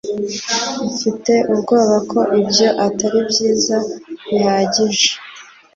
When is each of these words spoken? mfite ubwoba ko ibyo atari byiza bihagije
mfite 0.93 1.33
ubwoba 1.53 1.95
ko 2.11 2.19
ibyo 2.41 2.67
atari 2.85 3.19
byiza 3.29 3.77
bihagije 4.27 5.09